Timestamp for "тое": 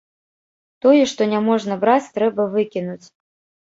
0.85-1.03